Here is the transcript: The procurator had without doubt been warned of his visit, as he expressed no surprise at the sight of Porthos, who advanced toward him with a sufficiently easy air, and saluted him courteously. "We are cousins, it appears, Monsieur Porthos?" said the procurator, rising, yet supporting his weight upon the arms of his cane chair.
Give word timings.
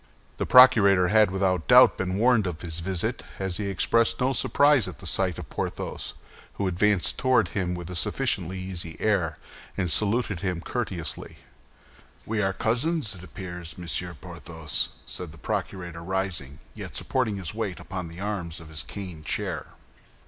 The 0.37 0.47
procurator 0.47 1.09
had 1.09 1.29
without 1.29 1.67
doubt 1.67 1.95
been 1.95 2.15
warned 2.17 2.47
of 2.47 2.61
his 2.61 2.79
visit, 2.79 3.21
as 3.37 3.57
he 3.57 3.67
expressed 3.67 4.19
no 4.19 4.33
surprise 4.33 4.87
at 4.87 4.97
the 4.97 5.05
sight 5.05 5.37
of 5.37 5.47
Porthos, 5.51 6.15
who 6.53 6.67
advanced 6.67 7.19
toward 7.19 7.49
him 7.49 7.75
with 7.75 7.87
a 7.87 7.95
sufficiently 7.95 8.57
easy 8.57 8.97
air, 8.99 9.37
and 9.77 9.91
saluted 9.91 10.39
him 10.39 10.59
courteously. 10.59 11.37
"We 12.25 12.41
are 12.41 12.51
cousins, 12.51 13.13
it 13.13 13.23
appears, 13.23 13.77
Monsieur 13.77 14.15
Porthos?" 14.15 14.89
said 15.05 15.31
the 15.31 15.37
procurator, 15.37 16.01
rising, 16.01 16.57
yet 16.73 16.95
supporting 16.95 17.35
his 17.35 17.53
weight 17.53 17.79
upon 17.79 18.07
the 18.07 18.19
arms 18.19 18.59
of 18.59 18.69
his 18.69 18.81
cane 18.81 19.23
chair. 19.23 19.67